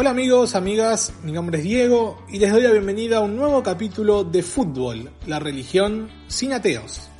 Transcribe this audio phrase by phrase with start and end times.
[0.00, 3.62] Hola amigos, amigas, mi nombre es Diego y les doy la bienvenida a un nuevo
[3.62, 7.10] capítulo de Fútbol, la religión sin ateos.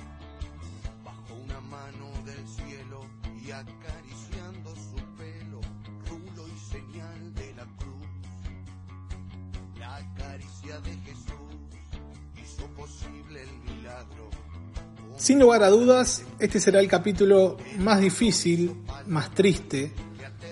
[15.19, 18.75] Sin lugar a dudas, este será el capítulo más difícil,
[19.07, 19.93] más triste,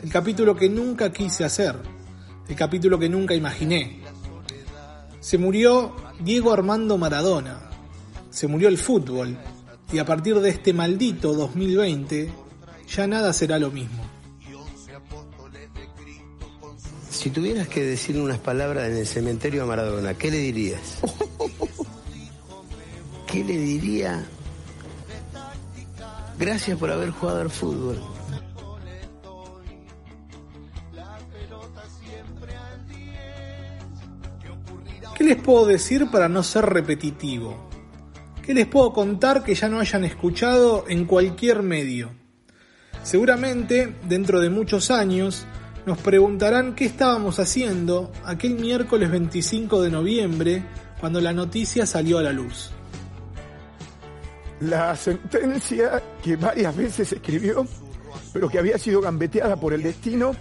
[0.02, 1.74] el capítulo que nunca quise hacer,
[2.48, 4.00] el capítulo que nunca imaginé.
[5.20, 7.68] Se murió Diego Armando Maradona,
[8.30, 9.36] se murió el fútbol
[9.92, 12.30] y a partir de este maldito 2020
[12.88, 14.02] ya nada será lo mismo.
[17.10, 20.98] Si tuvieras que decirle unas palabras en el cementerio a Maradona, ¿qué le dirías?
[23.26, 24.24] ¿Qué le diría?
[26.38, 28.00] Gracias por haber jugado al fútbol.
[35.28, 37.68] Les puedo decir para no ser repetitivo?
[38.42, 42.12] ¿Qué les puedo contar que ya no hayan escuchado en cualquier medio?
[43.02, 45.44] Seguramente, dentro de muchos años,
[45.84, 50.64] nos preguntarán qué estábamos haciendo aquel miércoles 25 de noviembre
[50.98, 52.70] cuando la noticia salió a la luz.
[54.60, 57.66] La sentencia que varias veces escribió,
[58.32, 60.32] pero que había sido gambeteada por el destino,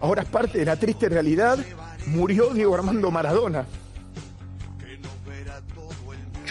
[0.00, 1.56] ahora es parte de la triste realidad.
[2.06, 3.64] Murió Diego Armando Maradona.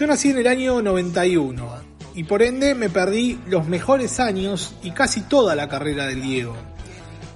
[0.04, 1.66] Yo nací en el año 91
[2.14, 6.58] y por ende me perdí los mejores años y casi toda la carrera del Diego.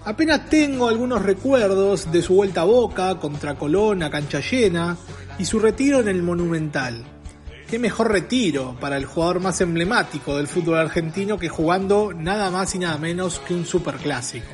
[0.03, 4.97] Apenas tengo algunos recuerdos de su vuelta a Boca contra Colón a cancha llena
[5.39, 7.05] y su retiro en el Monumental.
[7.69, 12.75] Qué mejor retiro para el jugador más emblemático del fútbol argentino que jugando nada más
[12.75, 14.51] y nada menos que un superclásico.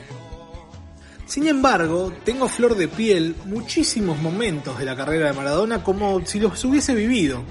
[1.25, 6.39] Sin embargo, tengo flor de piel muchísimos momentos de la carrera de Maradona como si
[6.39, 7.43] los hubiese vivido.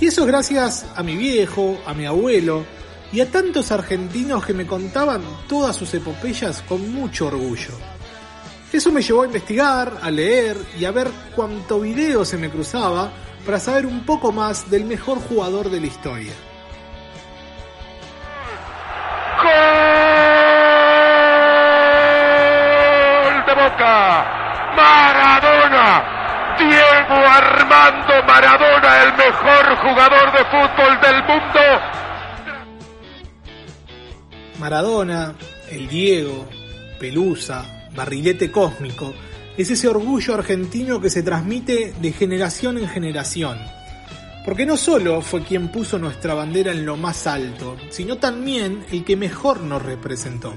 [0.00, 2.64] Y eso es gracias a mi viejo, a mi abuelo
[3.12, 7.72] y a tantos argentinos que me contaban todas sus epopeyas con mucho orgullo.
[8.72, 13.10] Eso me llevó a investigar, a leer y a ver cuánto video se me cruzaba
[13.44, 16.32] para saber un poco más del mejor jugador de la historia.
[19.42, 19.52] ¡Gol
[23.46, 24.26] de Boca!
[24.76, 26.25] ¡Maradona!
[26.58, 31.60] Diego Armando Maradona, el mejor jugador de fútbol del mundo.
[34.58, 35.34] Maradona,
[35.70, 36.48] el Diego,
[36.98, 39.12] Pelusa, Barrilete Cósmico,
[39.56, 43.58] es ese orgullo argentino que se transmite de generación en generación.
[44.44, 49.04] Porque no solo fue quien puso nuestra bandera en lo más alto, sino también el
[49.04, 50.54] que mejor nos representó.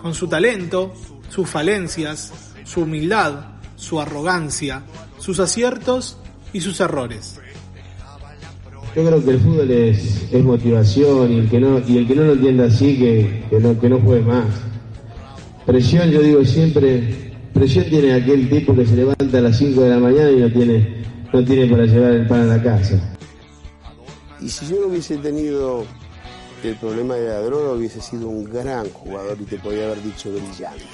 [0.00, 0.94] Con su talento,
[1.28, 2.32] sus falencias,
[2.64, 4.82] su humildad, su arrogancia,
[5.22, 6.18] sus aciertos
[6.52, 7.38] y sus errores.
[8.96, 12.14] Yo creo que el fútbol es, es motivación y el que no y el que
[12.16, 14.46] no lo entienda así que, que no que no juegue más.
[15.64, 19.90] Presión, yo digo siempre, presión tiene aquel tipo que se levanta a las 5 de
[19.90, 23.00] la mañana y no tiene no tiene para llevar el pan a la casa.
[24.40, 25.86] Y si yo no hubiese tenido
[26.64, 30.32] el problema de la droga, hubiese sido un gran jugador y te podía haber dicho
[30.32, 30.84] brillante.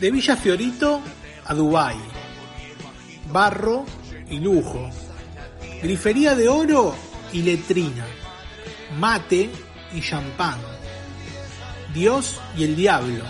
[0.00, 1.00] De Villa Fiorito
[1.46, 2.21] a Dubái.
[3.32, 3.84] Barro
[4.28, 4.90] y lujo.
[5.82, 6.94] Grifería de oro
[7.32, 8.06] y letrina.
[8.98, 9.50] Mate
[9.94, 10.58] y champán.
[11.94, 13.24] Dios y el diablo.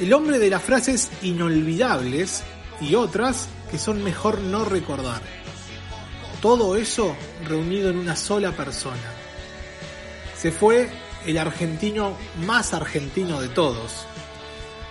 [0.00, 2.42] El hombre de las frases inolvidables
[2.80, 5.22] y otras que son mejor no recordar.
[6.40, 7.14] Todo eso
[7.46, 8.96] reunido en una sola persona.
[10.36, 10.90] Se fue
[11.24, 14.06] el argentino más argentino de todos.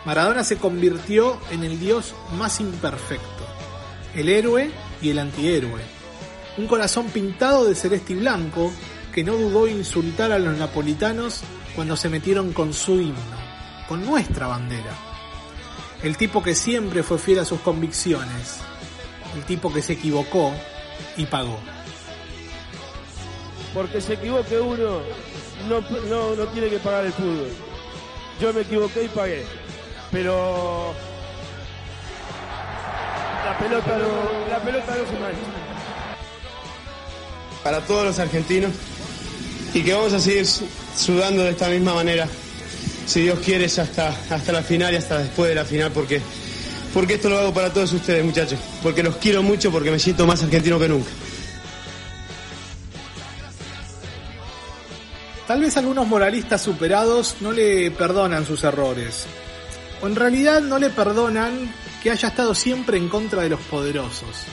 [0.06, 3.46] Maradona se convirtió en el dios más imperfecto,
[4.16, 5.82] el héroe y el antihéroe.
[6.58, 8.72] Un corazón pintado de celeste y blanco
[9.14, 11.41] que no dudó insultar a los napolitanos
[11.76, 13.16] cuando se metieron con su himno,
[13.88, 14.94] con nuestra bandera.
[16.03, 18.59] El tipo que siempre fue fiel a sus convicciones,
[19.35, 20.52] el tipo que se equivocó
[21.18, 21.59] y pagó.
[23.74, 25.00] porque se equivoque uno,
[25.70, 27.50] no, no, no tiene que pagar el fútbol.
[28.41, 29.46] Yo me equivoqué y pagué.
[30.12, 30.94] Pero
[33.52, 35.38] la pelota no, la pelota no se mancha.
[37.64, 38.72] para todos los argentinos
[39.74, 40.68] y que vamos a seguir su-
[40.98, 42.28] sudando de esta misma manera,
[43.06, 46.22] si Dios quiere, hasta, hasta la final y hasta después de la final, porque,
[46.94, 50.26] porque esto lo hago para todos ustedes, muchachos, porque los quiero mucho, porque me siento
[50.26, 51.09] más argentino que nunca.
[55.47, 59.26] Tal vez algunos moralistas superados no le perdonan sus errores.
[60.02, 64.46] O en realidad no le perdonan que haya estado siempre en contra de los poderosos.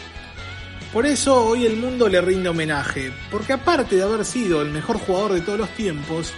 [0.92, 4.98] Por eso hoy el mundo le rinde homenaje, porque aparte de haber sido el mejor
[4.98, 6.32] jugador de todos los tiempos,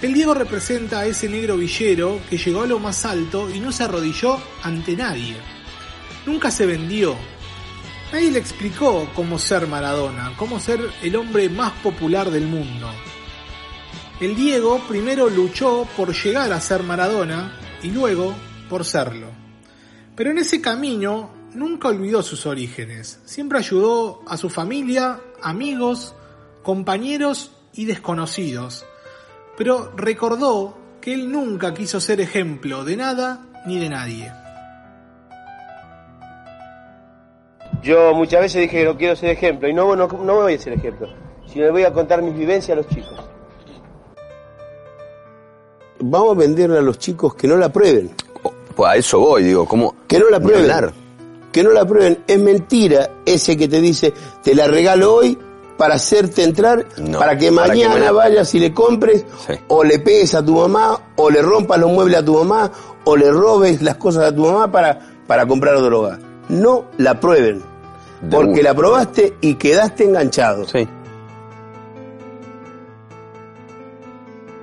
[0.00, 3.70] el Diego representa a ese negro villero que llegó a lo más alto y no
[3.72, 5.36] se arrodilló ante nadie.
[6.24, 7.14] Nunca se vendió.
[8.10, 12.90] Nadie le explicó cómo ser Maradona, cómo ser el hombre más popular del mundo.
[14.18, 18.34] El Diego primero luchó por llegar a ser Maradona y luego
[18.70, 19.39] por serlo.
[20.20, 23.20] Pero en ese camino nunca olvidó sus orígenes.
[23.24, 26.14] Siempre ayudó a su familia, amigos,
[26.62, 28.84] compañeros y desconocidos.
[29.56, 34.30] Pero recordó que él nunca quiso ser ejemplo de nada ni de nadie.
[37.82, 40.58] Yo muchas veces dije que no quiero ser ejemplo y no, no, no voy a
[40.58, 41.08] ser ejemplo,
[41.46, 43.24] sino le voy a contar mis vivencias a los chicos.
[46.00, 48.10] Vamos a venderle a los chicos que no la prueben.
[48.80, 49.94] Pues a eso voy, digo, ¿cómo?
[50.08, 50.90] Que no la prueben.
[51.52, 52.20] Que no la prueben.
[52.26, 55.36] Es mentira ese que te dice, te la regalo hoy
[55.76, 59.52] para hacerte entrar, No, para que para que mañana me- vayas y le compres, Sí.
[59.68, 62.72] o le pegues a tu mamá, o le rompas los muebles a tu mamá,
[63.04, 66.18] o le robes las cosas a tu mamá para, para comprar droga.
[66.48, 67.62] No la prueben.
[68.22, 70.66] De Porque la probaste y quedaste enganchado.
[70.66, 70.88] Sí.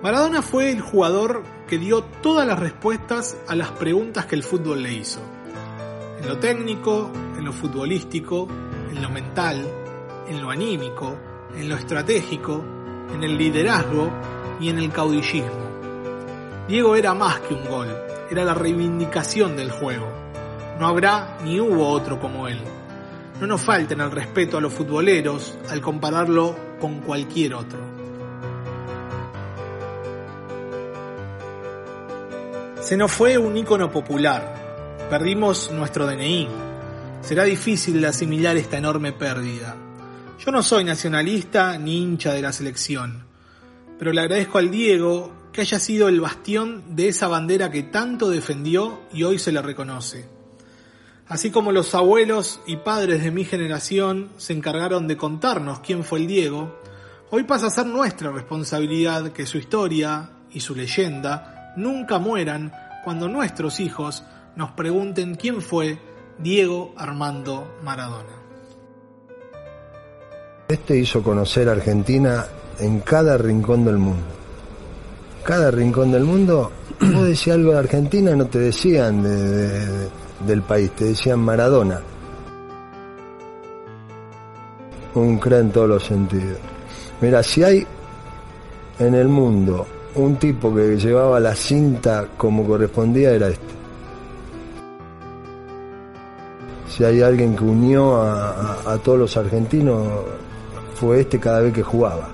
[0.01, 4.81] Maradona fue el jugador que dio todas las respuestas a las preguntas que el fútbol
[4.81, 5.19] le hizo.
[6.21, 8.47] En lo técnico, en lo futbolístico,
[8.89, 9.67] en lo mental,
[10.29, 11.17] en lo anímico,
[11.55, 12.63] en lo estratégico,
[13.13, 14.09] en el liderazgo
[14.59, 15.67] y en el caudillismo.
[16.67, 17.87] Diego era más que un gol,
[18.31, 20.07] era la reivindicación del juego.
[20.79, 22.59] No habrá ni hubo otro como él.
[23.39, 27.96] No nos falten el respeto a los futboleros al compararlo con cualquier otro.
[32.87, 35.07] Se nos fue un ícono popular.
[35.09, 36.47] Perdimos nuestro DNI.
[37.19, 39.75] Será difícil de asimilar esta enorme pérdida.
[40.39, 43.25] Yo no soy nacionalista ni hincha de la selección,
[43.99, 48.29] pero le agradezco al Diego que haya sido el bastión de esa bandera que tanto
[48.29, 50.25] defendió y hoy se le reconoce.
[51.27, 56.19] Así como los abuelos y padres de mi generación se encargaron de contarnos quién fue
[56.19, 56.79] el Diego,
[57.31, 62.73] hoy pasa a ser nuestra responsabilidad que su historia y su leyenda nunca mueran
[63.05, 64.23] cuando nuestros hijos
[64.55, 65.97] nos pregunten quién fue
[66.39, 68.33] Diego Armando Maradona.
[70.67, 72.45] Este hizo conocer a Argentina
[72.79, 74.25] en cada rincón del mundo.
[75.43, 80.09] Cada rincón del mundo, vos decías algo de Argentina, no te decían de- de- de-
[80.45, 82.01] del país, te decían Maradona.
[85.15, 86.59] Un crack en todos los sentidos.
[87.21, 87.87] Mira, si hay
[88.99, 93.77] en el mundo un tipo que llevaba la cinta como correspondía, era este.
[96.89, 100.07] Si hay alguien que unió a, todos los argentinos,
[100.95, 102.29] fue este cada vez que jugaba.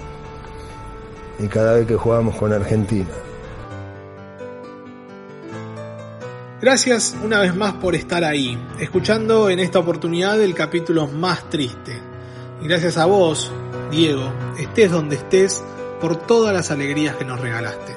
[1.40, 3.10] Y cada vez que jugábamos con Argentina.
[6.62, 12.00] Gracias una vez más por estar ahí, escuchando en esta oportunidad el capítulo más triste.
[12.62, 13.52] Y gracias a vos,
[13.92, 15.62] Diego, estés donde estés,
[16.04, 17.96] por todas las alegrías que nos regalaste.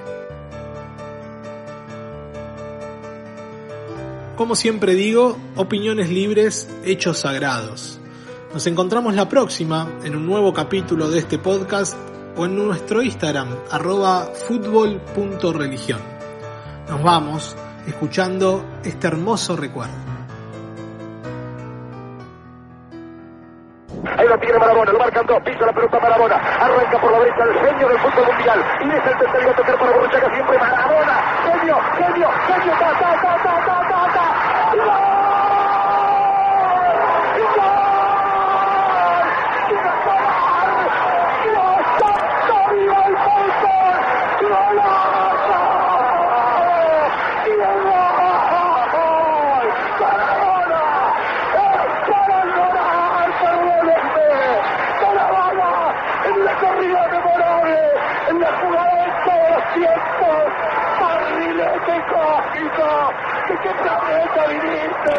[4.37, 7.99] Como siempre digo, opiniones libres, hechos sagrados.
[8.55, 11.99] Nos encontramos la próxima en un nuevo capítulo de este podcast
[12.37, 15.99] o en nuestro Instagram, arroba futbol.religión.
[16.89, 17.57] Nos vamos
[17.89, 20.16] escuchando este hermoso recuerdo.
[24.05, 27.45] Ahí lo tiene Marabona, lo marcan dos, pisa la pelota Marabona, arranca por la derecha
[27.45, 30.59] el genio del fútbol mundial, y deja el tercero a tocar para Borruchaga siempre.
[30.59, 34.27] Marabona, genio, genio, genio, ta, ta, ta, ta, ta, ta, ta,
[34.77, 35.07] ¡Gol!
[37.57, 37.97] ¡Gol!
[56.27, 57.79] en la corrida memorable,
[58.29, 59.96] en la jugada de todos
[61.01, 63.13] barrilete cósmico,
[63.49, 65.19] de qué planeta viniste,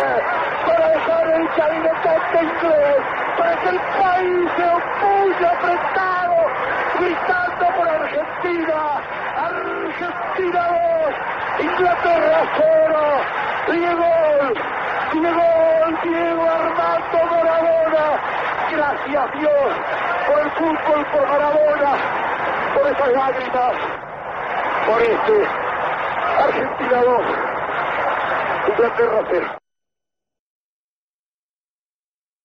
[0.65, 3.01] para dejar el chavinetante inglés,
[3.37, 6.37] para que el país se opulle apretado,
[6.99, 8.79] gritando por Argentina,
[9.37, 10.61] Argentina
[11.57, 12.97] 2, Inglaterra 0,
[13.71, 14.11] Diego,
[15.13, 15.49] Diego,
[16.03, 18.05] Diego Armando Maradona,
[18.71, 19.69] gracias Dios
[20.27, 21.91] por el fútbol, por Maradona,
[22.75, 23.96] por esas lágrimas,
[24.87, 25.47] por este
[26.39, 27.25] Argentina 2,
[28.69, 29.66] Inglaterra cero.